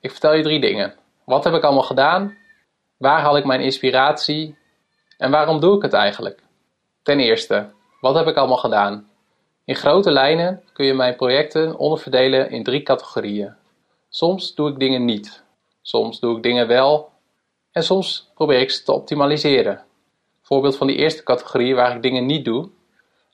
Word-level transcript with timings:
Ik 0.00 0.10
vertel 0.10 0.34
je 0.34 0.42
drie 0.42 0.60
dingen. 0.60 0.94
Wat 1.24 1.44
heb 1.44 1.54
ik 1.54 1.62
allemaal 1.62 1.82
gedaan? 1.82 2.36
Waar 2.96 3.20
haal 3.20 3.36
ik 3.36 3.44
mijn 3.44 3.60
inspiratie? 3.60 4.56
En 5.16 5.30
waarom 5.30 5.60
doe 5.60 5.76
ik 5.76 5.82
het 5.82 5.92
eigenlijk? 5.92 6.42
Ten 7.02 7.20
eerste, 7.20 7.70
wat 8.00 8.14
heb 8.14 8.26
ik 8.26 8.36
allemaal 8.36 8.56
gedaan? 8.56 9.08
In 9.64 9.74
grote 9.74 10.10
lijnen 10.10 10.62
kun 10.72 10.86
je 10.86 10.94
mijn 10.94 11.16
projecten 11.16 11.76
onderverdelen 11.76 12.50
in 12.50 12.64
drie 12.64 12.82
categorieën. 12.82 13.54
Soms 14.08 14.54
doe 14.54 14.70
ik 14.70 14.78
dingen 14.78 15.04
niet, 15.04 15.44
soms 15.82 16.20
doe 16.20 16.36
ik 16.36 16.42
dingen 16.42 16.66
wel 16.66 17.10
en 17.72 17.82
soms 17.82 18.30
probeer 18.34 18.60
ik 18.60 18.70
ze 18.70 18.82
te 18.82 18.92
optimaliseren. 18.92 19.84
Voorbeeld 20.42 20.76
van 20.76 20.86
die 20.86 20.96
eerste 20.96 21.22
categorie 21.22 21.74
waar 21.74 21.96
ik 21.96 22.02
dingen 22.02 22.26
niet 22.26 22.44
doe: 22.44 22.70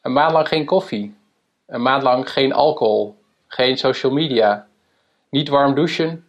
een 0.00 0.12
maand 0.12 0.32
lang 0.32 0.48
geen 0.48 0.64
koffie, 0.64 1.16
een 1.66 1.82
maand 1.82 2.02
lang 2.02 2.30
geen 2.30 2.52
alcohol, 2.52 3.16
geen 3.46 3.78
social 3.78 4.12
media, 4.12 4.66
niet 5.30 5.48
warm 5.48 5.74
douchen 5.74 6.26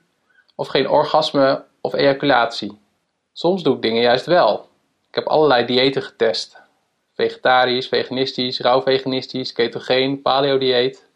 of 0.55 0.67
geen 0.67 0.89
orgasme 0.89 1.63
of 1.81 1.94
ejaculatie. 1.94 2.79
Soms 3.33 3.63
doe 3.63 3.75
ik 3.75 3.81
dingen 3.81 4.01
juist 4.01 4.25
wel. 4.25 4.69
Ik 5.09 5.16
heb 5.16 5.27
allerlei 5.27 5.66
diëten 5.66 6.01
getest. 6.01 6.61
Vegetarisch, 7.13 7.88
veganistisch, 7.88 8.59
rauw 8.59 8.81
veganistisch, 8.81 9.53
ketogeen, 9.53 10.22
paleo 10.22 10.57
dieet. 10.57 11.09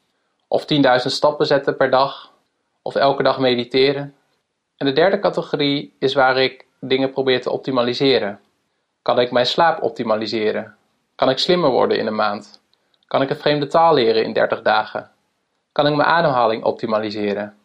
Of 0.47 0.65
10.000 0.73 0.79
stappen 1.05 1.45
zetten 1.45 1.75
per 1.75 1.89
dag. 1.89 2.31
Of 2.81 2.95
elke 2.95 3.23
dag 3.23 3.39
mediteren. 3.39 4.15
En 4.77 4.85
de 4.85 4.93
derde 4.93 5.19
categorie 5.19 5.95
is 5.99 6.13
waar 6.13 6.37
ik 6.37 6.65
dingen 6.79 7.11
probeer 7.11 7.41
te 7.41 7.49
optimaliseren. 7.49 8.39
Kan 9.01 9.19
ik 9.19 9.31
mijn 9.31 9.45
slaap 9.45 9.83
optimaliseren? 9.83 10.75
Kan 11.15 11.29
ik 11.29 11.37
slimmer 11.37 11.69
worden 11.69 11.97
in 11.97 12.07
een 12.07 12.15
maand? 12.15 12.61
Kan 13.07 13.21
ik 13.21 13.29
een 13.29 13.35
vreemde 13.35 13.67
taal 13.67 13.93
leren 13.93 14.23
in 14.23 14.33
30 14.33 14.61
dagen? 14.61 15.10
Kan 15.71 15.87
ik 15.87 15.95
mijn 15.95 16.09
ademhaling 16.09 16.63
optimaliseren. 16.63 17.57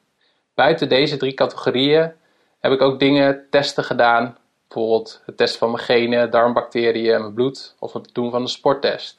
Buiten 0.55 0.89
deze 0.89 1.17
drie 1.17 1.34
categorieën 1.34 2.12
heb 2.61 2.72
ik 2.72 2.81
ook 2.81 2.99
dingen, 2.99 3.47
testen 3.50 3.84
gedaan. 3.84 4.39
Bijvoorbeeld 4.69 5.22
het 5.27 5.37
testen 5.37 5.59
van 5.59 5.71
mijn 5.71 5.83
genen, 5.83 6.31
darmbacteriën, 6.31 7.21
mijn 7.21 7.34
bloed 7.34 7.77
of 7.78 7.93
het 7.93 8.11
doen 8.12 8.31
van 8.31 8.43
een 8.43 8.49
sporttest. 8.49 9.19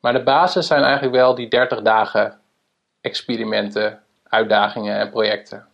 Maar 0.00 0.12
de 0.12 0.22
basis 0.22 0.66
zijn 0.66 0.82
eigenlijk 0.82 1.14
wel 1.14 1.34
die 1.34 1.48
30 1.48 1.82
dagen 1.82 2.40
experimenten, 3.00 4.02
uitdagingen 4.28 4.98
en 4.98 5.10
projecten. 5.10 5.66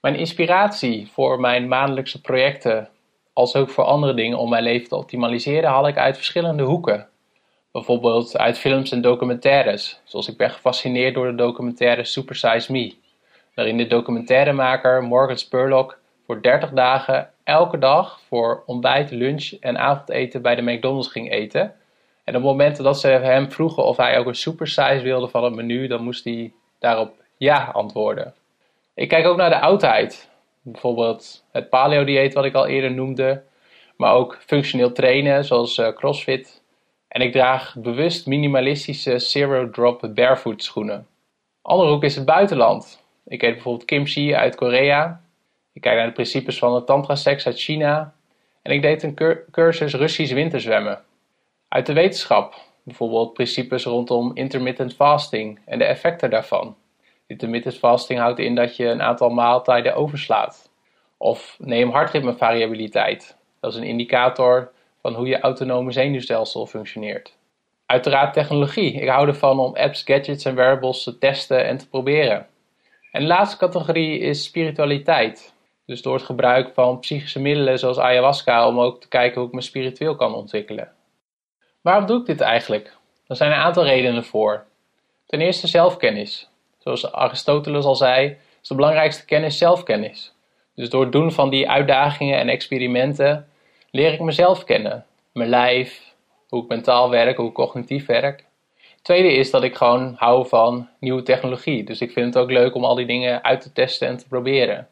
Mijn 0.00 0.14
inspiratie 0.14 1.10
voor 1.12 1.40
mijn 1.40 1.68
maandelijkse 1.68 2.20
projecten, 2.20 2.88
als 3.32 3.56
ook 3.56 3.70
voor 3.70 3.84
andere 3.84 4.14
dingen 4.14 4.38
om 4.38 4.50
mijn 4.50 4.62
leven 4.62 4.88
te 4.88 4.96
optimaliseren, 4.96 5.70
haal 5.70 5.88
ik 5.88 5.96
uit 5.96 6.16
verschillende 6.16 6.62
hoeken. 6.62 7.08
Bijvoorbeeld 7.76 8.38
uit 8.38 8.58
films 8.58 8.92
en 8.92 9.00
documentaires, 9.00 10.00
zoals 10.04 10.28
ik 10.28 10.36
ben 10.36 10.50
gefascineerd 10.50 11.14
door 11.14 11.26
de 11.26 11.34
documentaire 11.34 12.04
Super 12.04 12.36
Size 12.36 12.72
Me, 12.72 12.94
waarin 13.54 13.76
de 13.76 13.86
documentairemaker 13.86 15.02
Morgan 15.02 15.38
Spurlock 15.38 15.98
voor 16.26 16.42
30 16.42 16.70
dagen 16.70 17.30
elke 17.44 17.78
dag 17.78 18.20
voor 18.28 18.62
ontbijt, 18.66 19.10
lunch 19.10 19.52
en 19.60 19.78
avondeten 19.78 20.42
bij 20.42 20.54
de 20.54 20.62
McDonald's 20.62 21.08
ging 21.08 21.30
eten. 21.32 21.74
En 22.24 22.36
op 22.36 22.42
momenten 22.42 22.84
dat 22.84 23.00
ze 23.00 23.08
hem 23.08 23.50
vroegen 23.50 23.84
of 23.84 23.96
hij 23.96 24.18
ook 24.18 24.26
een 24.26 24.34
supersize 24.34 25.02
wilde 25.02 25.28
van 25.28 25.44
het 25.44 25.54
menu, 25.54 25.86
dan 25.86 26.02
moest 26.02 26.24
hij 26.24 26.52
daarop 26.78 27.14
ja 27.36 27.70
antwoorden. 27.72 28.34
Ik 28.94 29.08
kijk 29.08 29.26
ook 29.26 29.36
naar 29.36 29.50
de 29.50 29.60
oudheid. 29.60 30.30
Bijvoorbeeld 30.62 31.44
het 31.52 31.68
paleo 31.68 32.04
dieet 32.04 32.34
wat 32.34 32.44
ik 32.44 32.54
al 32.54 32.66
eerder 32.66 32.92
noemde. 32.92 33.42
Maar 33.96 34.14
ook 34.14 34.38
functioneel 34.46 34.92
trainen 34.92 35.44
zoals 35.44 35.78
uh, 35.78 35.88
crossfit. 35.88 36.64
En 37.16 37.22
ik 37.22 37.32
draag 37.32 37.74
bewust 37.78 38.26
minimalistische 38.26 39.18
Zero 39.18 39.70
Drop 39.70 40.10
Barefoot 40.14 40.62
schoenen. 40.62 41.06
Andere 41.62 41.90
hoek 41.90 42.02
is 42.02 42.16
het 42.16 42.24
buitenland. 42.24 43.02
Ik 43.24 43.42
eet 43.42 43.52
bijvoorbeeld 43.52 43.84
kimchi 43.84 44.34
uit 44.34 44.54
Korea. 44.54 45.20
Ik 45.72 45.80
kijk 45.80 45.96
naar 45.96 46.06
de 46.06 46.12
principes 46.12 46.58
van 46.58 46.74
de 46.74 46.84
tantra-seks 46.84 47.46
uit 47.46 47.60
China. 47.60 48.14
En 48.62 48.72
ik 48.72 48.82
deed 48.82 49.02
een 49.02 49.40
cursus 49.50 49.94
Russisch 49.94 50.32
winterzwemmen. 50.32 51.02
Uit 51.68 51.86
de 51.86 51.92
wetenschap, 51.92 52.54
bijvoorbeeld 52.82 53.32
principes 53.32 53.84
rondom 53.84 54.30
intermittent 54.34 54.94
fasting 54.94 55.60
en 55.64 55.78
de 55.78 55.84
effecten 55.84 56.30
daarvan. 56.30 56.76
Intermittent 57.26 57.78
fasting 57.78 58.18
houdt 58.18 58.38
in 58.38 58.54
dat 58.54 58.76
je 58.76 58.86
een 58.86 59.02
aantal 59.02 59.28
maaltijden 59.28 59.94
overslaat. 59.94 60.70
Of 61.16 61.56
neem 61.58 61.90
hartritmevariabiliteit. 61.90 63.36
Dat 63.60 63.72
is 63.72 63.78
een 63.78 63.86
indicator 63.86 64.74
van 65.06 65.14
hoe 65.14 65.26
je 65.26 65.40
autonome 65.40 65.92
zenuwstelsel 65.92 66.66
functioneert. 66.66 67.36
Uiteraard 67.86 68.32
technologie. 68.32 68.92
Ik 68.92 69.08
hou 69.08 69.28
ervan 69.28 69.58
om 69.58 69.76
apps, 69.76 70.02
gadgets 70.02 70.44
en 70.44 70.54
wearables 70.54 71.02
te 71.02 71.18
testen 71.18 71.66
en 71.66 71.76
te 71.76 71.88
proberen. 71.88 72.46
En 73.12 73.20
de 73.20 73.26
laatste 73.26 73.56
categorie 73.56 74.18
is 74.18 74.44
spiritualiteit. 74.44 75.54
Dus 75.84 76.02
door 76.02 76.14
het 76.14 76.24
gebruik 76.24 76.74
van 76.74 76.98
psychische 76.98 77.40
middelen 77.40 77.78
zoals 77.78 77.98
ayahuasca 77.98 78.66
om 78.66 78.80
ook 78.80 79.00
te 79.00 79.08
kijken 79.08 79.40
hoe 79.40 79.48
ik 79.48 79.54
me 79.54 79.60
spiritueel 79.60 80.16
kan 80.16 80.34
ontwikkelen. 80.34 80.92
Waarom 81.80 82.06
doe 82.06 82.20
ik 82.20 82.26
dit 82.26 82.40
eigenlijk? 82.40 82.96
Er 83.26 83.36
zijn 83.36 83.52
een 83.52 83.58
aantal 83.58 83.84
redenen 83.84 84.24
voor. 84.24 84.64
Ten 85.26 85.40
eerste 85.40 85.66
zelfkennis. 85.66 86.48
Zoals 86.78 87.12
Aristoteles 87.12 87.84
al 87.84 87.96
zei, 87.96 88.36
is 88.62 88.68
de 88.68 88.74
belangrijkste 88.74 89.24
kennis 89.24 89.58
zelfkennis. 89.58 90.34
Dus 90.74 90.90
door 90.90 91.02
het 91.02 91.12
doen 91.12 91.32
van 91.32 91.50
die 91.50 91.70
uitdagingen 91.70 92.38
en 92.38 92.48
experimenten 92.48 93.48
leer 93.96 94.12
ik 94.12 94.20
mezelf 94.20 94.64
kennen. 94.64 95.04
Mijn 95.32 95.48
lijf, 95.48 96.14
hoe 96.48 96.62
ik 96.62 96.68
mentaal 96.68 97.10
werk, 97.10 97.36
hoe 97.36 97.48
ik 97.48 97.54
cognitief 97.54 98.06
werk. 98.06 98.44
Tweede 99.02 99.32
is 99.32 99.50
dat 99.50 99.62
ik 99.62 99.76
gewoon 99.76 100.14
hou 100.16 100.48
van 100.48 100.88
nieuwe 101.00 101.22
technologie. 101.22 101.84
Dus 101.84 102.00
ik 102.00 102.12
vind 102.12 102.34
het 102.34 102.42
ook 102.42 102.50
leuk 102.50 102.74
om 102.74 102.84
al 102.84 102.94
die 102.94 103.06
dingen 103.06 103.44
uit 103.44 103.60
te 103.60 103.72
testen 103.72 104.08
en 104.08 104.16
te 104.16 104.28
proberen. 104.28 104.88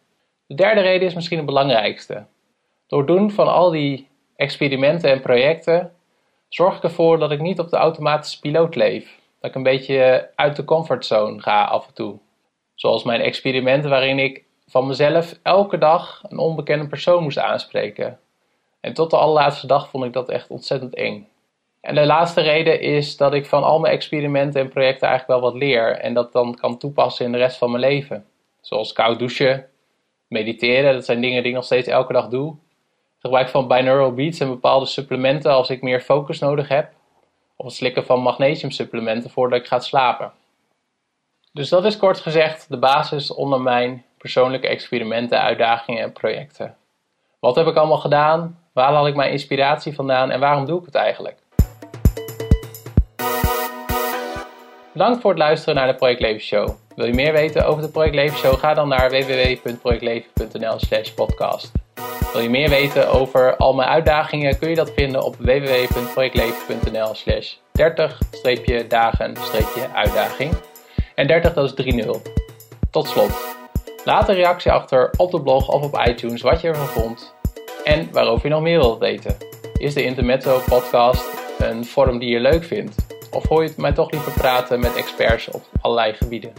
De 0.46 0.54
derde 0.54 0.80
reden 0.80 1.08
is 1.08 1.14
misschien 1.14 1.38
de 1.38 1.44
belangrijkste. 1.44 2.24
Door 2.86 2.98
het 2.98 3.08
doen 3.08 3.30
van 3.30 3.48
al 3.48 3.70
die 3.70 4.08
experimenten 4.36 5.10
en 5.10 5.20
projecten 5.20 5.92
zorg 6.48 6.76
ik 6.76 6.82
ervoor 6.82 7.18
dat 7.18 7.30
ik 7.30 7.40
niet 7.40 7.58
op 7.58 7.70
de 7.70 7.76
automatische 7.76 8.40
piloot 8.40 8.74
leef. 8.74 9.18
Dat 9.40 9.50
ik 9.50 9.56
een 9.56 9.62
beetje 9.62 10.30
uit 10.34 10.56
de 10.56 10.64
comfortzone 10.64 11.40
ga 11.40 11.64
af 11.64 11.86
en 11.86 11.94
toe. 11.94 12.18
Zoals 12.74 13.04
mijn 13.04 13.20
experimenten 13.20 13.90
waarin 13.90 14.18
ik 14.18 14.44
van 14.66 14.86
mezelf 14.86 15.38
elke 15.42 15.78
dag 15.78 16.22
een 16.28 16.38
onbekende 16.38 16.86
persoon 16.86 17.22
moest 17.22 17.38
aanspreken. 17.38 18.18
En 18.84 18.94
tot 18.94 19.10
de 19.10 19.16
allerlaatste 19.16 19.66
dag 19.66 19.88
vond 19.88 20.04
ik 20.04 20.12
dat 20.12 20.28
echt 20.28 20.48
ontzettend 20.48 20.94
eng. 20.94 21.28
En 21.80 21.94
de 21.94 22.06
laatste 22.06 22.40
reden 22.40 22.80
is 22.80 23.16
dat 23.16 23.34
ik 23.34 23.46
van 23.46 23.62
al 23.62 23.78
mijn 23.78 23.94
experimenten 23.94 24.60
en 24.60 24.68
projecten 24.68 25.08
eigenlijk 25.08 25.40
wel 25.40 25.50
wat 25.50 25.60
leer 25.60 25.98
en 25.98 26.14
dat 26.14 26.32
dan 26.32 26.54
kan 26.54 26.78
toepassen 26.78 27.24
in 27.24 27.32
de 27.32 27.38
rest 27.38 27.56
van 27.56 27.70
mijn 27.70 27.82
leven. 27.82 28.26
Zoals 28.60 28.92
koud 28.92 29.18
douchen, 29.18 29.66
mediteren, 30.28 30.92
dat 30.92 31.04
zijn 31.04 31.20
dingen 31.20 31.42
die 31.42 31.50
ik 31.50 31.56
nog 31.56 31.64
steeds 31.64 31.88
elke 31.88 32.12
dag 32.12 32.28
doe. 32.28 32.56
Gebruik 33.18 33.48
van 33.48 33.68
binaural 33.68 34.14
beats 34.14 34.40
en 34.40 34.48
bepaalde 34.48 34.86
supplementen 34.86 35.52
als 35.52 35.70
ik 35.70 35.82
meer 35.82 36.00
focus 36.00 36.38
nodig 36.38 36.68
heb. 36.68 36.92
Of 37.56 37.66
het 37.66 37.74
slikken 37.74 38.04
van 38.04 38.20
magnesiumsupplementen 38.20 39.30
voordat 39.30 39.58
ik 39.58 39.66
ga 39.66 39.80
slapen. 39.80 40.32
Dus 41.52 41.68
dat 41.68 41.84
is 41.84 41.96
kort 41.96 42.20
gezegd 42.20 42.68
de 42.68 42.78
basis 42.78 43.30
onder 43.30 43.60
mijn 43.60 44.04
persoonlijke 44.18 44.68
experimenten, 44.68 45.40
uitdagingen 45.40 46.02
en 46.02 46.12
projecten. 46.12 46.76
Wat 47.40 47.56
heb 47.56 47.66
ik 47.66 47.76
allemaal 47.76 47.98
gedaan? 47.98 48.62
Waar 48.74 48.92
haal 48.92 49.06
ik 49.06 49.14
mijn 49.14 49.30
inspiratie 49.30 49.94
vandaan 49.94 50.30
en 50.30 50.40
waarom 50.40 50.66
doe 50.66 50.78
ik 50.78 50.84
het 50.84 50.94
eigenlijk? 50.94 51.36
Bedankt 54.92 55.20
voor 55.20 55.30
het 55.30 55.38
luisteren 55.38 55.74
naar 55.74 55.86
de 55.86 55.94
Project 55.94 56.20
Leven 56.20 56.40
Show. 56.40 56.68
Wil 56.96 57.06
je 57.06 57.14
meer 57.14 57.32
weten 57.32 57.66
over 57.66 57.82
de 57.82 57.88
Project 57.88 58.14
Leven 58.14 58.38
Show? 58.38 58.58
Ga 58.58 58.74
dan 58.74 58.88
naar 58.88 59.10
www.projectleven.nl/slash 59.10 61.10
podcast. 61.10 61.72
Wil 62.32 62.42
je 62.42 62.50
meer 62.50 62.68
weten 62.68 63.10
over 63.10 63.56
al 63.56 63.74
mijn 63.74 63.88
uitdagingen? 63.88 64.58
Kun 64.58 64.68
je 64.68 64.74
dat 64.74 64.90
vinden 64.90 65.22
op 65.22 65.36
www.projectleven.nl/slash 65.36 67.54
30-dagen-uitdaging. 67.80 70.52
En 71.14 71.26
30 71.26 71.52
dat 71.52 71.78
is 71.78 72.04
3-0. 72.04 72.10
Tot 72.90 73.08
slot. 73.08 73.56
Laat 74.04 74.28
een 74.28 74.34
reactie 74.34 74.72
achter 74.72 75.10
op 75.16 75.30
de 75.30 75.42
blog 75.42 75.68
of 75.68 75.82
op 75.82 76.06
iTunes 76.06 76.42
wat 76.42 76.60
je 76.60 76.68
ervan 76.68 76.86
vond 76.86 77.34
en 77.84 78.08
waarover 78.12 78.46
je 78.46 78.54
nog 78.54 78.62
meer 78.62 78.78
wilt 78.78 78.98
weten. 78.98 79.36
Is 79.76 79.94
de 79.94 80.04
Intermezzo 80.04 80.60
podcast 80.68 81.24
een 81.58 81.84
vorm 81.84 82.18
die 82.18 82.30
je 82.30 82.40
leuk 82.40 82.64
vindt? 82.64 83.06
Of 83.30 83.48
hoor 83.48 83.62
je 83.62 83.72
mij 83.76 83.92
toch 83.92 84.10
liever 84.10 84.32
praten 84.32 84.80
met 84.80 84.96
experts 84.96 85.50
op 85.50 85.62
allerlei 85.80 86.12
gebieden? 86.12 86.52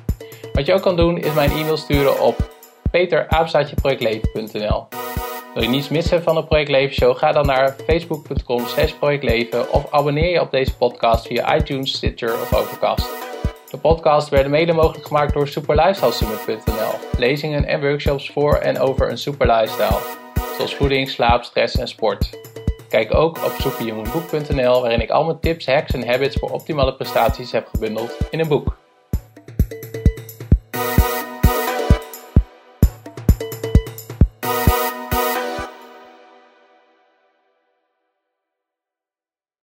Wat 0.54 0.66
je 0.66 0.74
ook 0.74 0.82
kan 0.82 0.96
doen 0.96 1.18
is 1.18 1.34
mijn 1.34 1.52
e-mail 1.52 1.78
sturen 1.78 2.22
op 2.22 2.54
peteraapstaatjeprojectleven.nl 2.92 4.88
Wil 5.54 5.64
je 5.64 5.70
niets 5.70 5.90
missen 5.90 6.24
van 6.24 6.36
de 6.36 6.44
Project 6.44 6.70
Leven 6.70 6.96
Show? 6.96 7.18
Ga 7.18 7.32
dan 7.32 7.46
naar 7.46 7.76
facebook.com 7.88 8.64
projectleven 9.00 9.74
of 9.74 9.92
abonneer 9.92 10.32
je 10.32 10.42
op 10.42 10.52
deze 10.52 10.76
podcast 10.78 11.28
via 11.28 11.56
iTunes, 11.56 11.94
Stitcher 11.94 12.34
of 12.34 12.54
Overcast. 12.54 13.10
De 13.70 13.78
podcast 13.78 14.30
werden 14.30 14.52
mede 14.52 14.74
mogelijk 14.74 15.08
gemaakt 15.08 15.34
door 15.34 15.48
superlifestylesummit.nl 15.48 17.18
Lezingen 17.18 17.66
en 17.66 17.82
workshops 17.82 18.30
voor 18.30 18.56
en 18.56 18.80
over 18.80 19.10
een 19.10 19.18
super 19.18 19.48
lifestyle, 19.48 20.25
zoals 20.56 20.76
voeding, 20.76 21.10
slaap, 21.10 21.44
stress 21.44 21.76
en 21.76 21.88
sport. 21.88 22.30
Kijk 22.90 23.14
ook 23.14 23.46
op 23.46 23.52
superhumanboek.nl 23.60 24.82
waarin 24.82 25.02
ik 25.02 25.10
al 25.10 25.24
mijn 25.24 25.40
tips, 25.40 25.66
hacks 25.66 25.94
en 25.94 26.08
habits 26.08 26.36
voor 26.36 26.50
optimale 26.50 26.96
prestaties 26.96 27.52
heb 27.52 27.68
gebundeld 27.68 28.18
in 28.30 28.40
een 28.40 28.48
boek. 28.48 28.85